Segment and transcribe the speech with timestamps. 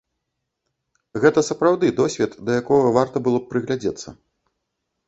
[1.25, 4.07] Гэта сапраўды досвед, да якога варта было б прыглядзецца.